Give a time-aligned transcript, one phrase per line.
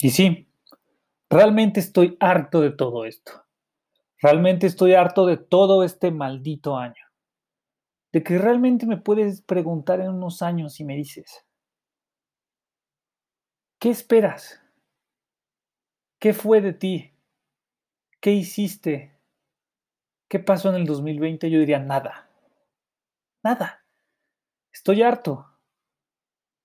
[0.00, 0.48] Y sí,
[1.30, 3.32] realmente estoy harto de todo esto.
[4.22, 7.04] Realmente estoy harto de todo este maldito año.
[8.12, 11.46] De que realmente me puedes preguntar en unos años y me dices,
[13.80, 14.60] ¿qué esperas?
[16.20, 17.12] ¿Qué fue de ti?
[18.20, 19.18] ¿Qué hiciste?
[20.28, 21.50] ¿Qué pasó en el 2020?
[21.50, 22.28] Yo diría nada.
[23.42, 23.84] Nada.
[24.72, 25.47] Estoy harto.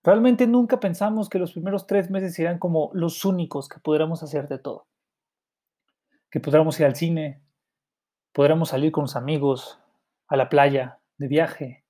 [0.03, 4.49] Realmente nunca pensamos que los primeros tres meses serían como los únicos que podríamos hacer
[4.49, 4.85] de todo.
[6.29, 7.41] Que podríamos ir al cine,
[8.33, 9.79] podríamos salir con los amigos,
[10.27, 11.85] a la playa, de viaje,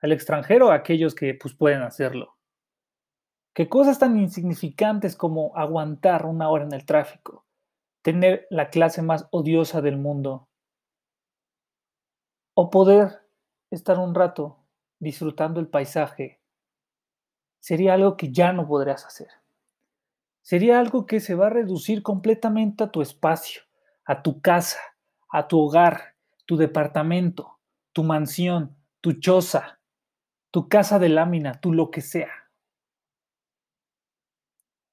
[0.00, 2.36] al extranjero, a aquellos que pues, pueden hacerlo.
[3.54, 7.44] Que cosas tan insignificantes como aguantar una hora en el tráfico,
[8.00, 10.48] tener la clase más odiosa del mundo,
[12.54, 13.26] o poder
[13.70, 14.58] estar un rato
[14.98, 16.41] disfrutando el paisaje
[17.62, 19.28] sería algo que ya no podrías hacer.
[20.42, 23.62] Sería algo que se va a reducir completamente a tu espacio,
[24.04, 24.80] a tu casa,
[25.30, 27.60] a tu hogar, tu departamento,
[27.92, 29.78] tu mansión, tu choza,
[30.50, 32.32] tu casa de lámina, tu lo que sea.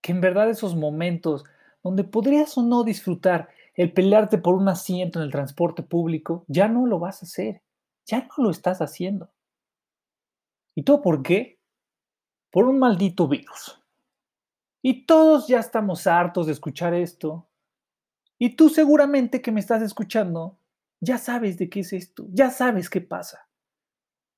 [0.01, 1.45] Que en verdad esos momentos
[1.81, 6.67] donde podrías o no disfrutar el pelearte por un asiento en el transporte público, ya
[6.67, 7.63] no lo vas a hacer,
[8.05, 9.31] ya no lo estás haciendo.
[10.75, 11.58] ¿Y todo por qué?
[12.51, 13.81] Por un maldito virus.
[14.81, 17.47] Y todos ya estamos hartos de escuchar esto.
[18.37, 20.57] Y tú seguramente que me estás escuchando,
[21.01, 23.47] ya sabes de qué es esto, ya sabes qué pasa.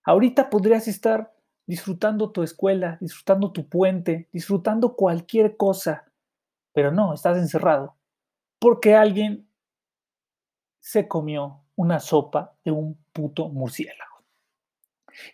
[0.03, 1.34] Ahorita podrías estar
[1.68, 6.12] disfrutando tu escuela, disfrutando tu puente, disfrutando cualquier cosa,
[6.73, 7.96] pero no, estás encerrado
[8.62, 9.50] porque alguien
[10.80, 14.23] se comió una sopa de un puto murciélago.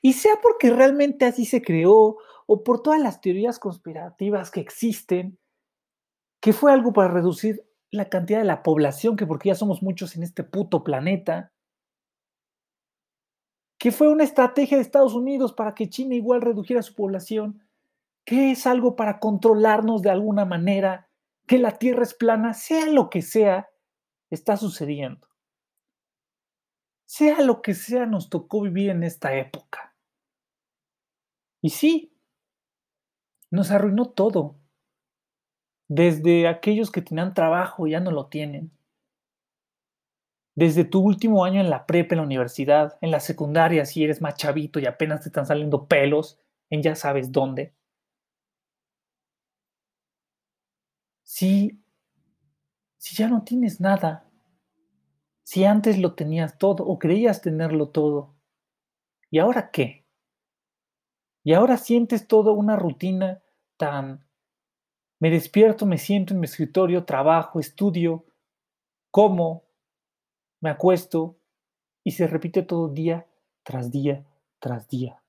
[0.01, 2.17] Y sea porque realmente así se creó
[2.47, 5.37] o por todas las teorías conspirativas que existen,
[6.41, 10.15] que fue algo para reducir la cantidad de la población, que porque ya somos muchos
[10.15, 11.51] en este puto planeta,
[13.77, 17.63] que fue una estrategia de Estados Unidos para que China igual redujera su población,
[18.25, 21.09] que es algo para controlarnos de alguna manera,
[21.45, 23.69] que la Tierra es plana, sea lo que sea,
[24.29, 25.27] está sucediendo.
[27.05, 29.95] Sea lo que sea, nos tocó vivir en esta época.
[31.61, 32.16] Y sí,
[33.51, 34.55] nos arruinó todo.
[35.89, 38.71] Desde aquellos que tenían trabajo ya no lo tienen.
[40.55, 44.21] Desde tu último año en la prepa, en la universidad, en la secundaria, si eres
[44.21, 46.39] más chavito y apenas te están saliendo pelos
[46.71, 47.75] en ya sabes dónde.
[51.23, 51.79] Si,
[52.97, 54.27] si ya no tienes nada,
[55.43, 58.35] si antes lo tenías todo o creías tenerlo todo,
[59.29, 60.06] ¿y ahora qué?
[61.47, 63.41] Y ahora sientes toda una rutina
[63.77, 64.27] tan...
[65.21, 68.25] Me despierto, me siento en mi escritorio, trabajo, estudio,
[69.11, 69.63] como,
[70.59, 71.37] me acuesto
[72.03, 73.27] y se repite todo día
[73.63, 74.25] tras día
[74.59, 75.23] tras día.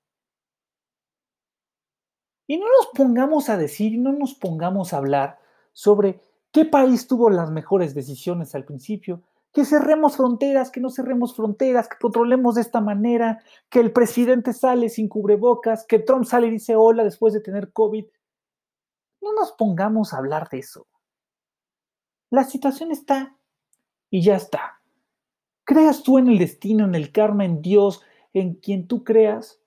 [2.49, 5.39] Y no nos pongamos a decir, no nos pongamos a hablar
[5.73, 6.21] sobre
[6.51, 9.23] qué país tuvo las mejores decisiones al principio,
[9.59, 14.53] que cerremos fronteras, que no cerremos fronteras, que controlemos de esta manera, que el presidente
[14.53, 18.05] sale sin cubrebocas, que Trump sale y dice hola después de tener COVID.
[19.21, 20.87] No nos pongamos a hablar de eso.
[22.31, 23.37] La situación está
[24.11, 24.81] y ya está.
[25.65, 28.01] Creas tú en el destino, en el karma, en Dios,
[28.35, 29.61] en quien tú creas,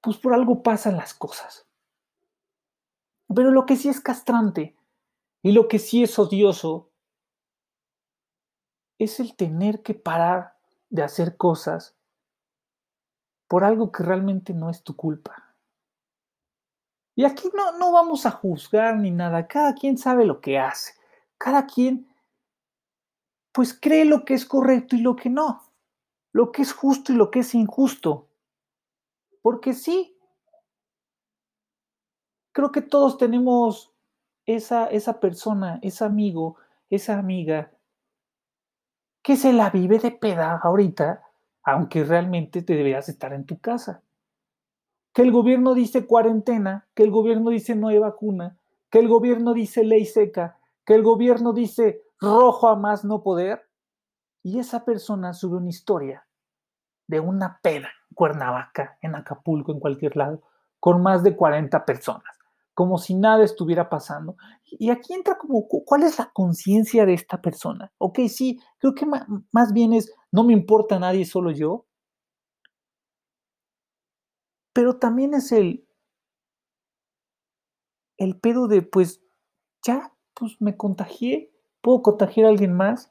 [0.00, 1.66] pues por algo pasan las cosas.
[3.34, 4.74] Pero lo que sí es castrante
[5.42, 6.90] y lo que sí es odioso
[8.98, 10.56] es el tener que parar
[10.90, 11.96] de hacer cosas
[13.48, 15.54] por algo que realmente no es tu culpa.
[17.14, 20.92] Y aquí no, no vamos a juzgar ni nada, cada quien sabe lo que hace,
[21.38, 22.08] cada quien
[23.52, 25.62] pues cree lo que es correcto y lo que no,
[26.32, 28.28] lo que es justo y lo que es injusto.
[29.40, 30.18] Porque sí,
[32.52, 33.94] creo que todos tenemos
[34.44, 36.56] esa, esa persona, ese amigo,
[36.90, 37.75] esa amiga
[39.26, 41.20] que se la vive de peda ahorita,
[41.64, 44.04] aunque realmente te deberías estar en tu casa.
[45.12, 48.56] Que el gobierno dice cuarentena, que el gobierno dice no hay vacuna,
[48.88, 53.68] que el gobierno dice ley seca, que el gobierno dice rojo a más no poder,
[54.44, 56.24] y esa persona sube una historia
[57.08, 60.40] de una peda en Cuernavaca, en Acapulco, en cualquier lado,
[60.78, 62.35] con más de 40 personas
[62.76, 64.36] como si nada estuviera pasando.
[64.66, 67.90] Y aquí entra como, ¿cuál es la conciencia de esta persona?
[67.96, 69.06] Ok, sí, creo que
[69.50, 71.86] más bien es, no me importa nadie, solo yo.
[74.74, 75.88] Pero también es el,
[78.18, 79.22] el pedo de, pues,
[79.82, 81.50] ya, pues me contagié,
[81.80, 83.10] puedo contagiar a alguien más.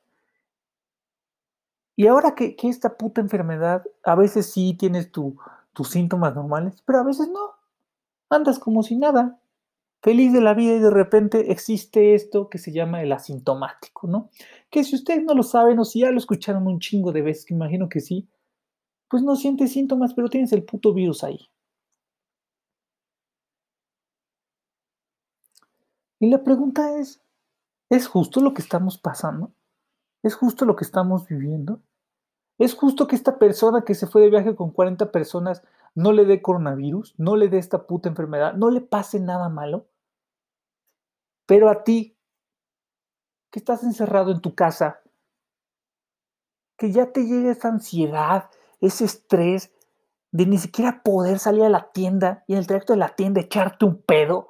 [1.95, 7.03] Y ahora que, esta puta enfermedad, a veces sí tienes tus síntomas normales, pero a
[7.03, 7.55] veces no.
[8.29, 9.39] Andas como si nada,
[10.05, 14.29] feliz de la vida y de repente existe esto que se llama el asintomático, ¿no?
[14.69, 17.43] Que si ustedes no lo saben o si ya lo escucharon un chingo de veces,
[17.43, 18.29] que imagino que sí,
[19.09, 21.49] pues no sientes síntomas, pero tienes el puto virus ahí.
[26.19, 27.23] Y la pregunta es,
[27.89, 29.53] ¿es justo lo que estamos pasando?
[30.21, 31.81] ¿Es justo lo que estamos viviendo?
[32.59, 35.63] ¿Es justo que esta persona que se fue de viaje con 40 personas
[35.95, 39.87] no le dé coronavirus, no le dé esta puta enfermedad, no le pase nada malo?
[41.45, 42.17] Pero a ti,
[43.51, 45.01] que estás encerrado en tu casa,
[46.77, 48.49] que ya te llega esa ansiedad,
[48.81, 49.71] ese estrés
[50.31, 53.41] de ni siquiera poder salir a la tienda y en el trayecto de la tienda
[53.41, 54.49] echarte un pedo,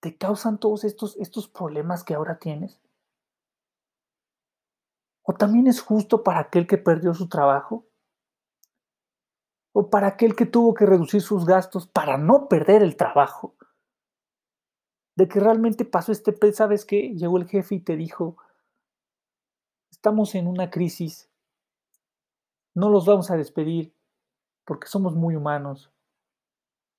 [0.00, 2.80] te causan todos estos, estos problemas que ahora tienes?
[5.22, 7.86] ¿O también es justo para aquel que perdió su trabajo?
[9.72, 13.57] ¿O para aquel que tuvo que reducir sus gastos para no perder el trabajo?
[15.18, 17.12] De que realmente pasó este ¿sabes qué?
[17.16, 18.36] Llegó el jefe y te dijo,
[19.90, 21.28] estamos en una crisis,
[22.72, 23.92] no los vamos a despedir
[24.64, 25.90] porque somos muy humanos,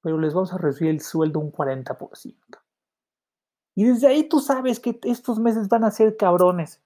[0.01, 2.35] pero les vamos a reducir el sueldo un 40%.
[3.75, 6.81] Y desde ahí tú sabes que estos meses van a ser cabrones.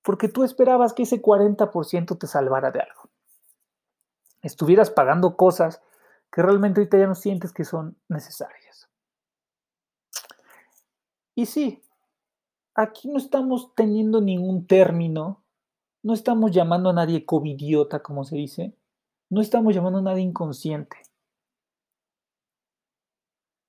[0.00, 3.10] Porque tú esperabas que ese 40% te salvara de algo.
[4.40, 5.82] Estuvieras pagando cosas
[6.32, 8.88] que realmente ahorita ya no sientes que son necesarias.
[11.34, 11.82] Y sí,
[12.74, 15.42] aquí no estamos teniendo ningún término,
[16.02, 18.74] no estamos llamando a nadie covidiota, como se dice,
[19.30, 20.96] no estamos llamando a nadie inconsciente.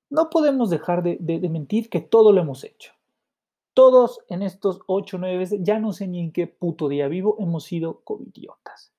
[0.09, 2.93] No podemos dejar de, mentir que todo lo hemos hecho.
[3.73, 7.07] Todos en estos ocho o nueve veces, ya no sé ni en qué puto día
[7.07, 8.93] vivo, hemos sido covidiotas.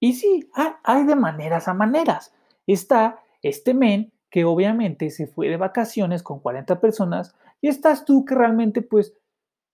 [0.00, 0.48] Y sí,
[0.82, 2.32] hay de maneras a maneras.
[2.66, 8.24] Está este men que obviamente se fue de vacaciones con 40 personas y estás tú
[8.24, 9.14] que realmente pues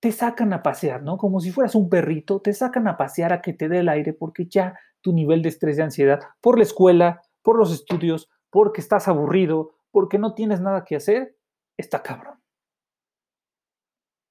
[0.00, 1.16] te sacan a pasear, ¿no?
[1.16, 4.12] Como si fueras un perrito, te sacan a pasear a que te dé el aire
[4.12, 8.82] porque ya tu nivel de estrés y ansiedad por la escuela, por los estudios, porque
[8.82, 11.38] estás aburrido, porque no tienes nada que hacer,
[11.78, 12.38] está cabrón.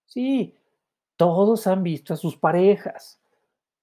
[0.05, 0.53] Sí,
[1.15, 3.19] todos han visto a sus parejas,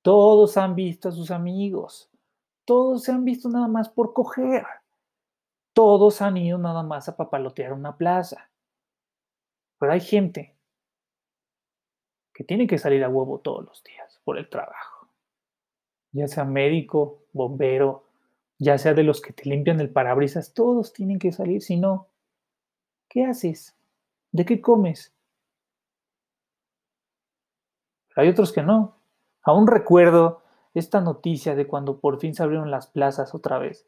[0.00, 2.08] todos han visto a sus amigos,
[2.64, 4.64] todos se han visto nada más por coger,
[5.76, 8.48] todos han ido nada más a papalotear una plaza.
[9.78, 10.56] Pero hay gente
[12.32, 15.10] que tiene que salir a huevo todos los días por el trabajo,
[16.12, 18.04] ya sea médico, bombero,
[18.58, 22.08] ya sea de los que te limpian el parabrisas, todos tienen que salir, si no,
[23.10, 23.76] ¿qué haces?
[24.32, 25.14] ¿De qué comes?
[28.14, 28.96] Hay otros que no.
[29.42, 30.40] Aún recuerdo
[30.72, 33.86] esta noticia de cuando por fin se abrieron las plazas otra vez.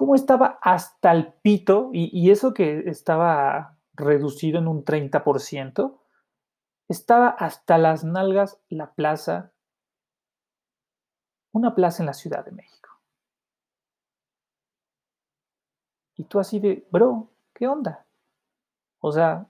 [0.00, 1.90] ¿Cómo estaba hasta el pito?
[1.92, 6.00] Y, eso que estaba reducido en un 30%,
[6.88, 9.52] estaba hasta las nalgas la plaza,
[11.52, 12.88] una plaza en la Ciudad de México.
[16.16, 18.06] Y tú así de, bro, ¿qué onda?
[19.00, 19.48] O sea,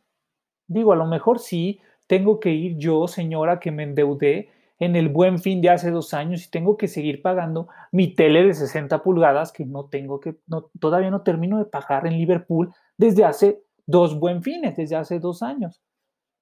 [0.66, 4.50] digo, a lo mejor sí, tengo que ir yo, señora, que me endeudé
[4.81, 8.45] en el buen fin de hace dos años y tengo que seguir pagando mi tele
[8.45, 12.75] de 60 pulgadas que no tengo que, no, todavía no termino de pagar en Liverpool
[12.97, 15.81] desde hace dos buen fines, desde hace dos años.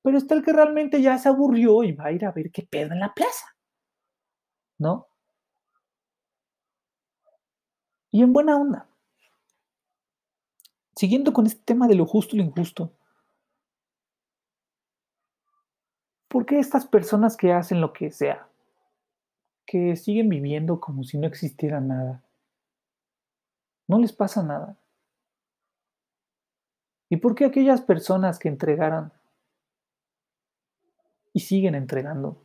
[0.02, 2.62] Pero está el que realmente ya se aburrió y va a ir a ver qué
[2.62, 3.46] pedo en la plaza.
[4.78, 5.08] ¿No?
[8.10, 8.88] Y en buena onda
[10.98, 12.92] siguiendo con este tema de lo justo y lo injusto,
[16.38, 18.46] ¿por qué estas personas que hacen lo que sea,
[19.66, 22.22] que siguen viviendo como si no existiera nada,
[23.88, 24.76] no les pasa nada?
[27.08, 29.12] ¿Y por qué aquellas personas que entregaron
[31.32, 32.40] y siguen entregando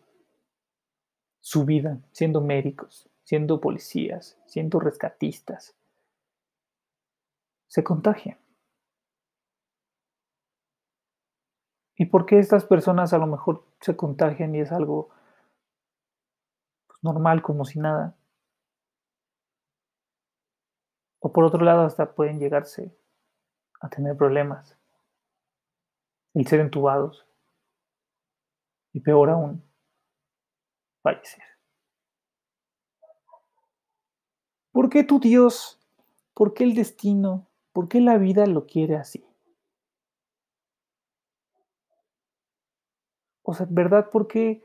[1.39, 5.75] su vida, siendo médicos, siendo policías, siendo rescatistas,
[7.67, 8.42] se contagian?
[11.95, 15.09] ¿Y por qué estas personas a lo mejor se contagian y es algo
[16.87, 18.15] pues, normal, como si nada?
[21.19, 22.95] O por otro lado, hasta pueden llegarse
[23.79, 24.77] a tener problemas,
[26.33, 27.25] el ser entubados
[28.91, 29.63] y peor aún,
[31.01, 31.43] fallecer.
[34.71, 35.79] ¿Por qué tu Dios?
[36.33, 37.47] ¿Por qué el destino?
[37.73, 39.23] ¿Por qué la vida lo quiere así?
[43.43, 44.09] O sea, ¿verdad?
[44.09, 44.63] ¿Por qué?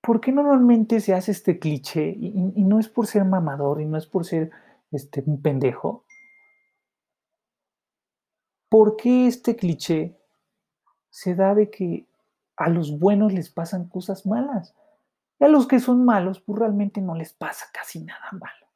[0.00, 2.14] ¿Por qué normalmente se hace este cliché?
[2.18, 4.50] Y, no es por ser mamador y no es por ser
[4.90, 6.04] este, un pendejo.
[8.68, 10.18] ¿Por qué este cliché
[11.08, 12.06] se da de que
[12.56, 14.74] a los buenos les pasan cosas malas?
[15.38, 18.66] Y a los que son malos, pues realmente no les pasa casi nada malo,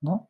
[0.00, 0.28] ¿no?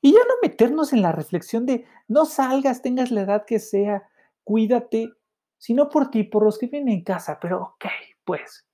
[0.00, 4.08] Y ya no meternos en la reflexión de no salgas, tengas la edad que sea,
[4.44, 5.12] cuídate,
[5.58, 7.86] sino por ti, por los que vienen en casa, pero ok,
[8.24, 8.66] pues,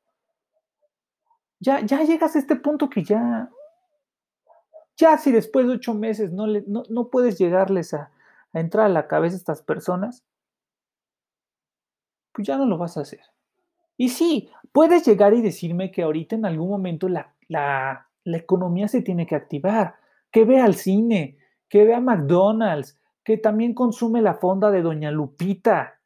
[1.61, 3.49] ya, ya llegas a este punto que ya,
[4.97, 8.11] ya si después de ocho meses no, le, no, no puedes llegarles a,
[8.53, 10.25] a entrar a la cabeza a estas personas,
[12.33, 13.21] pues ya no lo vas a hacer.
[13.97, 18.89] Y sí, puedes llegar y decirme que ahorita en algún momento la, la, la economía
[18.89, 19.97] se tiene que activar,
[20.31, 26.01] que vea al cine, que vea McDonald's, que también consume la fonda de Doña Lupita,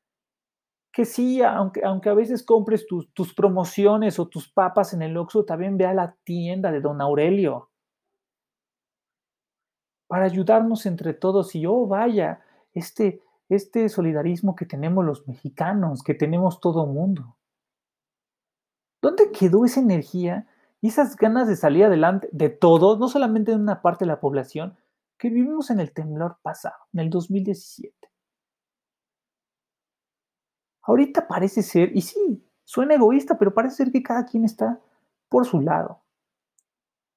[0.93, 5.17] que sí, aunque, aunque a veces compres tus, tus promociones o tus papas en el
[5.17, 7.71] Oxxo, también vea la tienda de Don Aurelio,
[10.09, 12.41] para ayudarnos entre todos y, oh, vaya,
[12.73, 17.37] este, este solidarismo que tenemos los mexicanos, que tenemos todo mundo.
[19.03, 20.47] ¿Dónde quedó esa energía
[20.81, 24.21] y esas ganas de salir adelante de todos, no solamente de una parte de la
[24.21, 24.77] población,
[25.19, 27.95] que vivimos en el temblor pasado, en el 2017?
[30.83, 34.81] Ahorita parece ser, y sí, suena egoísta, pero parece ser que cada quien está
[35.29, 36.03] por su lado.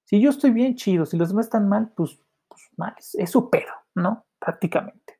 [0.05, 3.49] Si yo estoy bien chido, si los demás están mal, pues, pues mal, es, su
[3.49, 4.25] pedo, ¿no?
[4.39, 5.19] Prácticamente.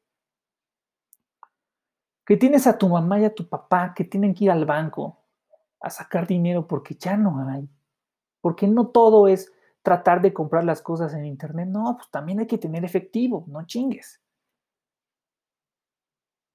[2.26, 5.20] Que tienes a tu mamá y a tu papá que tienen que ir al banco
[5.80, 7.70] a sacar dinero porque ya no hay.
[8.42, 9.52] Porque no todo es
[9.90, 11.68] tratar de comprar las cosas en internet.
[11.68, 14.22] No, pues también hay que tener efectivo, no chingues.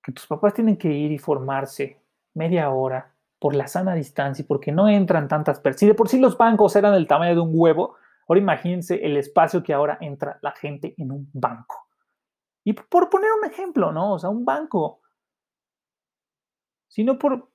[0.01, 2.01] Que tus papás tienen que ir y formarse
[2.35, 5.95] media hora por la sana distancia y porque no entran tantas personas.
[5.95, 7.97] De por sí los bancos eran del tamaño de un huevo,
[8.29, 11.89] ahora imagínense el espacio que ahora entra la gente en un banco.
[12.63, 14.13] Y por poner un ejemplo, ¿no?
[14.13, 15.01] O sea, un banco.
[16.87, 17.51] Sino por,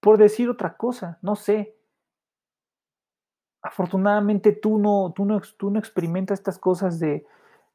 [0.00, 1.76] por decir otra cosa, no sé.
[3.62, 7.24] Afortunadamente tú no, tú no, tú no experimentas estas cosas de,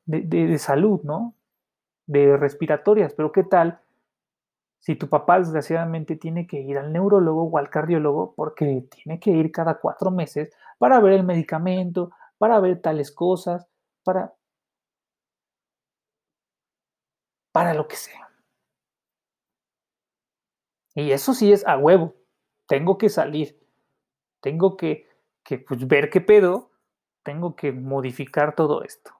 [0.06, 1.34] de, de, salud, ¿no?
[2.08, 3.79] De respiratorias, pero ¿qué tal
[4.79, 9.32] si tu papá desgraciadamente tiene que ir al neurólogo o al cardiólogo porque tiene que
[9.32, 13.67] ir cada cuatro meses para ver el medicamento, para ver tales cosas,
[14.03, 14.34] para,
[17.51, 18.29] para lo que sea.
[20.96, 22.15] Y eso sí es a huevo.
[22.67, 23.60] Tengo que salir.
[24.41, 25.06] Tengo que,
[25.47, 26.71] que pues, ver qué pedo.
[27.23, 29.11] Tengo que modificar todo esto.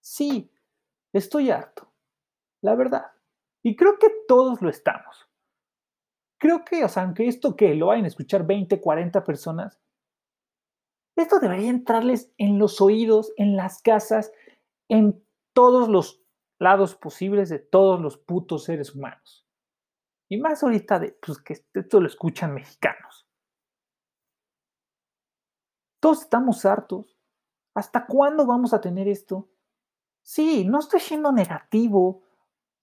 [0.00, 0.50] Sí,
[1.12, 1.92] estoy harto.
[2.60, 3.12] La verdad.
[3.62, 5.28] Y creo que todos lo estamos.
[6.38, 9.80] Creo que, o sea, aunque esto que lo vayan a escuchar 20, 40 personas,
[11.16, 14.32] esto debería entrarles en los oídos, en las casas,
[14.88, 16.20] en todos los
[16.58, 19.46] lados posibles de todos los putos seres humanos.
[20.28, 23.25] Y más ahorita de pues, que esto lo escuchan mexicanos.
[26.06, 27.16] Todos estamos hartos.
[27.74, 29.48] ¿Hasta cuándo vamos a tener esto?
[30.22, 32.22] Sí, no estoy siendo negativo.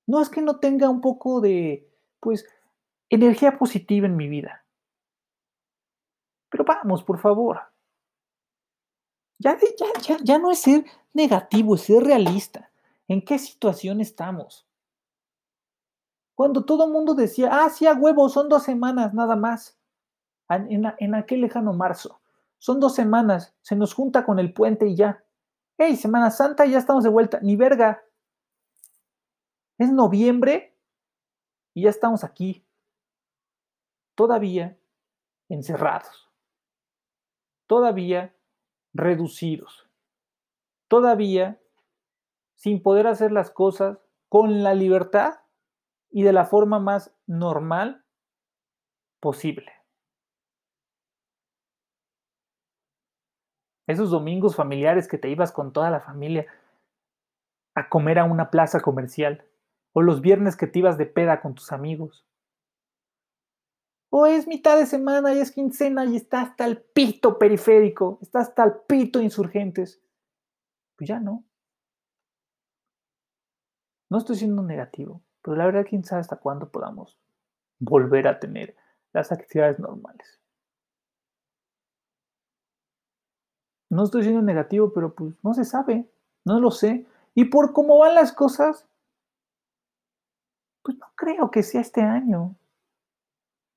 [0.05, 1.89] No es que no tenga un poco de,
[2.19, 2.45] pues,
[3.09, 4.65] energía positiva en mi vida.
[6.49, 7.61] Pero vamos, por favor.
[9.39, 12.71] Ya, ya, ya, ya no es ser negativo, es ser realista.
[13.07, 14.67] ¿En qué situación estamos?
[16.35, 19.77] Cuando todo mundo decía, ah, sí, a huevo, son dos semanas nada más.
[20.49, 22.19] En, en, aquel lejano marzo.
[22.63, 25.21] Son dos semanas, se nos junta con el puente y ya.
[25.77, 27.41] ¡Hey, Semana Santa, ya estamos de vuelta!
[27.41, 28.05] Ni verga.
[29.77, 30.73] Es noviembre
[31.73, 32.65] y ya estamos aquí.
[34.15, 34.79] Todavía
[35.49, 36.31] encerrados.
[37.67, 38.33] Todavía
[38.93, 39.89] reducidos.
[40.87, 41.59] Todavía
[42.55, 43.97] sin poder hacer las cosas
[44.29, 45.33] con la libertad
[46.09, 48.05] y de la forma más normal
[49.19, 49.82] posible.
[53.87, 56.47] Esos domingos familiares que te ibas con toda la familia
[57.75, 59.45] a comer a una plaza comercial,
[59.93, 62.25] o los viernes que te ibas de peda con tus amigos.
[64.09, 68.85] O es mitad de semana y es quincena y está hasta pito periférico, está hasta
[68.85, 70.01] pito insurgentes.
[70.95, 71.43] Pues ya no.
[74.09, 77.17] No estoy siendo negativo, pero la verdad, quién sabe hasta cuándo podamos
[77.79, 78.75] volver a tener
[79.13, 80.42] las actividades normales.
[83.93, 86.09] No estoy siendo negativo, pero pues no se sabe,
[86.45, 87.05] no lo sé.
[87.35, 88.87] Y por cómo van las cosas,
[90.81, 92.55] pues no creo que sea este año.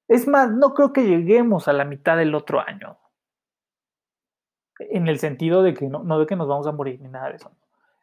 [0.09, 2.99] Es más, no creo que lleguemos a la mitad del otro año.
[4.79, 7.29] En el sentido de que no, no de que nos vamos a morir ni nada
[7.29, 7.51] de eso.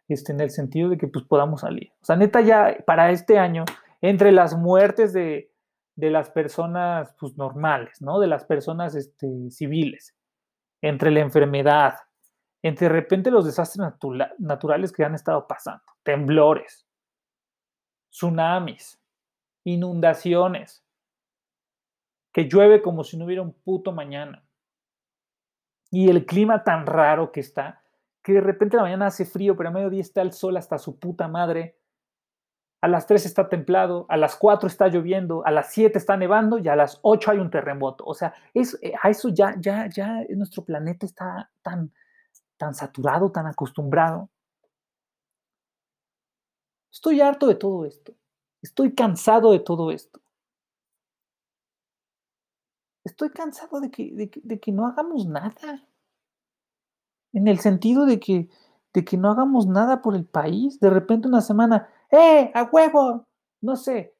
[0.08, 1.92] Este, en el sentido de que pues podamos salir.
[2.02, 3.66] O sea, neta ya para este año,
[4.02, 5.52] entre las muertes de,
[5.96, 8.20] de las personas pues, normales, ¿no?
[8.20, 10.16] De las personas este, civiles,
[10.84, 11.96] entre la enfermedad,
[12.62, 13.88] entre de repente los desastres
[14.38, 16.86] naturales que han estado pasando, temblores,
[18.12, 19.02] tsunamis,
[19.64, 20.84] inundaciones,
[22.34, 24.44] que llueve como si no hubiera un puto mañana.
[25.90, 27.82] Y el clima tan raro que está,
[28.22, 31.00] que de repente la mañana hace frío, pero a mediodía está el sol hasta su
[31.00, 31.78] puta madre.
[32.84, 36.58] A las 3 está templado, a las 4 está lloviendo, a las 7 está nevando
[36.58, 38.04] y a las 8 hay un terremoto.
[38.06, 41.94] O sea, eh, a eso ya, ya, ya nuestro planeta está tan,
[42.58, 44.30] tan saturado, tan acostumbrado.
[46.92, 48.16] Estoy harto de todo esto.
[48.62, 50.20] Estoy cansado de todo esto.
[53.06, 55.88] Estoy cansado de que, de, que no hagamos nada.
[57.32, 58.50] En el sentido de que,
[58.94, 60.82] de que no hagamos nada por el país.
[60.82, 63.28] De repente una semana, ¡eh, a huevo!
[63.62, 64.16] No sé.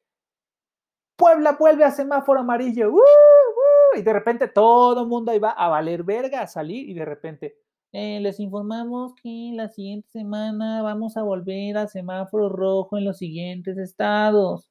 [1.16, 2.90] Puebla vuelve a semáforo amarillo.
[2.90, 3.98] ¡Uh, uh!
[3.98, 7.04] Y de repente todo el mundo ahí va a valer verga, a salir y de
[7.04, 7.56] repente,
[7.92, 13.18] eh, les informamos que la siguiente semana vamos a volver a semáforo rojo en los
[13.18, 14.70] siguientes estados.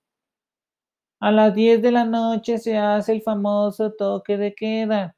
[1.21, 5.15] A las 10 de la noche se hace el famoso toque de queda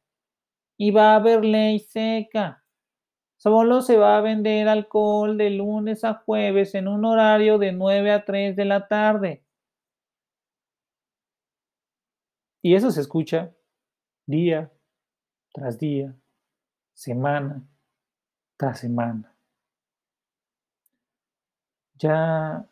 [0.78, 2.65] y va a haber ley seca.
[3.46, 8.12] Solo se va a vender alcohol de lunes a jueves en un horario de 9
[8.12, 9.44] a 3 de la tarde.
[12.64, 13.54] Y eso se escucha
[14.26, 14.72] día
[15.54, 16.16] tras día,
[16.96, 17.62] semana
[18.58, 19.32] tras semana.
[22.00, 22.68] Ya,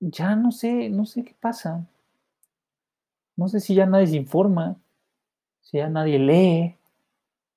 [0.00, 1.86] ya no sé, no sé qué pasa.
[3.36, 4.80] No sé si ya nadie se informa,
[5.60, 6.78] si ya nadie lee.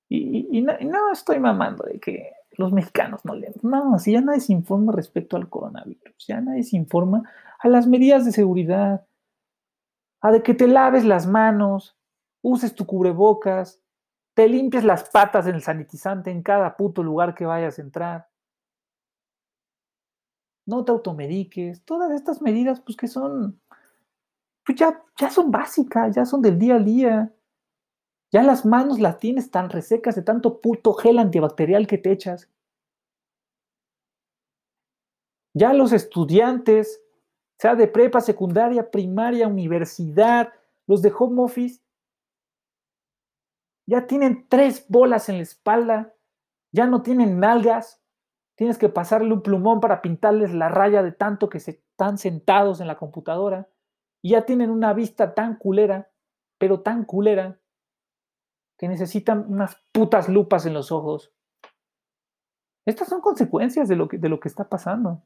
[0.09, 3.53] Y, no, estoy mamando de que los mexicanos no leen.
[3.61, 7.23] No, si ya nadie se informa respecto al coronavirus, ya nadie se informa
[7.59, 9.05] a las medidas de seguridad,
[10.21, 11.97] a de que te laves las manos,
[12.41, 13.81] uses tu cubrebocas,
[14.33, 18.29] te limpies las patas en el sanitizante en cada puto lugar que vayas a entrar.
[20.65, 21.83] No te automediques.
[21.85, 23.59] Todas estas medidas, pues que son,
[24.65, 27.33] pues ya, ya son básicas, ya son del día a día.
[28.31, 32.49] Ya las manos las tienes tan resecas de tanto puto gel antibacterial que te echas.
[35.53, 37.01] Ya los estudiantes,
[37.57, 40.53] sea de prepa, secundaria, primaria, universidad,
[40.85, 41.81] los de home office,
[43.87, 46.13] ya tienen tres bolas en la espalda,
[46.71, 48.01] ya no tienen nalgas,
[48.55, 52.81] tienes que pasarle un plumón para pintarles la raya de tanto que se están sentados
[52.81, 53.69] en la computadora,
[54.21, 56.11] y ya tienen una vista tan culera,
[56.57, 57.59] pero tan culera,
[58.77, 61.33] que necesitan unas putas lupas en los ojos.
[62.85, 65.23] Estas son consecuencias de lo que, de lo que está pasando.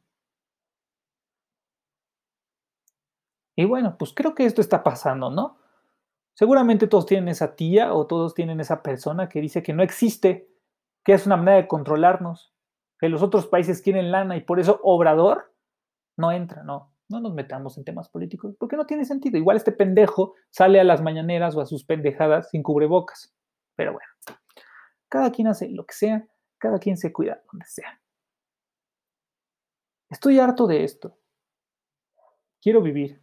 [3.55, 5.59] Y bueno, pues creo que esto está pasando, ¿no?
[6.33, 10.49] Seguramente todos tienen esa tía o todos tienen esa persona que dice que no existe,
[11.03, 12.53] que es una manera de controlarnos,
[12.99, 15.53] que los otros países quieren lana y por eso Obrador
[16.17, 19.37] no entra, no, no nos metamos en temas políticos, porque no tiene sentido.
[19.37, 23.35] Igual este pendejo sale a las mañaneras o a sus pendejadas sin cubrebocas.
[23.75, 24.09] Pero bueno,
[25.09, 28.01] cada quien hace lo que sea, cada quien se cuida donde sea.
[30.09, 31.17] Estoy harto de esto.
[32.61, 33.21] Quiero vivir.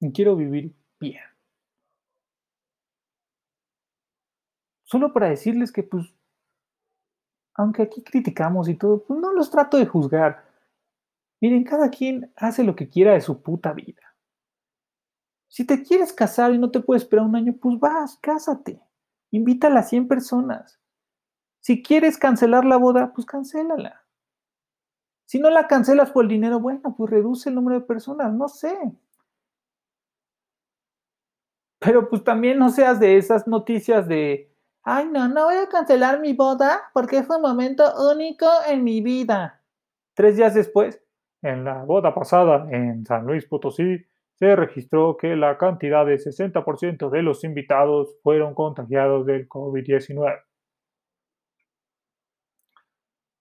[0.00, 1.22] Y quiero vivir bien.
[4.88, 6.06] solo para decirles que, pues,
[7.54, 10.44] aunque aquí criticamos y todo, pues no los trato de juzgar.
[11.40, 14.02] Miren, cada quien hace lo que quiera de su puta vida.
[15.46, 18.80] Si te quieres casar y no te puedes esperar un año, pues vas, cásate.
[19.30, 20.80] Invítala a las 100 personas.
[21.60, 24.04] Si quieres cancelar la boda, pues cancélala.
[25.26, 28.48] Si no la cancelas por el dinero, bueno, pues reduce el número de personas, no
[28.48, 28.76] sé.
[31.78, 34.48] Pero pues también no seas de esas noticias de
[34.90, 39.02] Ay, no, no voy a cancelar mi boda porque es un momento único en mi
[39.02, 39.60] vida.
[40.14, 40.98] Tres días después,
[41.42, 44.02] en la boda pasada en San Luis Potosí,
[44.38, 50.42] se registró que la cantidad de 60% de los invitados fueron contagiados del COVID-19.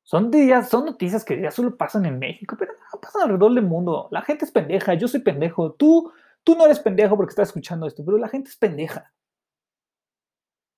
[0.04, 4.08] Son días, son noticias que ya solo pasan en México, pero pasan alrededor del mundo.
[4.10, 5.74] La gente es pendeja, yo soy pendejo.
[5.74, 6.12] Tú,
[6.44, 9.14] tú no eres pendejo porque estás escuchando esto, pero la gente es pendeja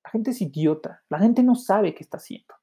[0.04, 1.04] La gente es idiota.
[1.10, 2.56] La gente no sabe qué está haciendo.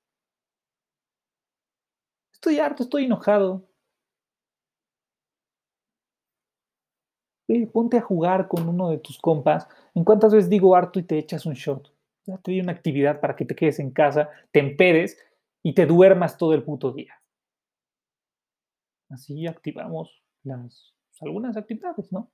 [2.33, 3.67] Estoy harto, estoy enojado.
[7.73, 9.69] Ponte a jugar con uno de tus compas.
[9.95, 11.93] ¿En cuántas veces digo harto y te echas un shot?
[12.27, 15.19] Ya te di una actividad para que te quedes en casa, te empedes
[15.63, 17.15] y te duermas todo el puto día.
[19.09, 22.31] Así activamos las, algunas actividades, ¿no?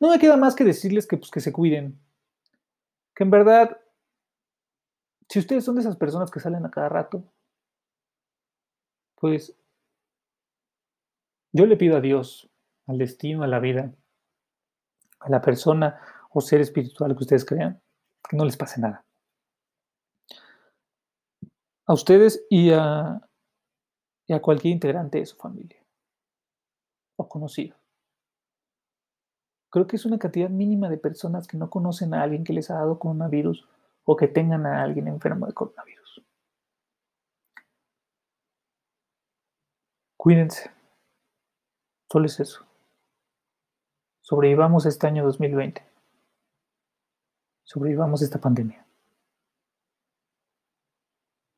[0.00, 1.98] No me queda más que decirles que, pues, que se cuiden.
[3.14, 3.80] Que en verdad,
[5.28, 7.24] si ustedes son de esas personas que salen a cada rato,
[9.16, 9.56] pues
[11.56, 12.50] yo le pido a Dios,
[12.86, 13.90] al destino, a la vida,
[15.20, 15.98] a la persona
[16.30, 17.80] o ser espiritual que ustedes crean,
[18.28, 19.06] que no les pase nada.
[21.86, 23.22] A ustedes y a,
[24.28, 25.82] a cualquier integrante de su familia
[27.16, 27.74] o conocido.
[29.70, 32.70] Creo que es una cantidad mínima de personas que no conocen a alguien que les
[32.70, 33.66] ha dado coronavirus
[34.04, 36.22] o que tengan a alguien enfermo de coronavirus.
[40.18, 40.75] Cuídense.
[42.16, 42.64] Solo es eso.
[44.22, 45.84] Sobrevivamos este año 2020.
[47.62, 48.85] Sobrevivamos esta pandemia.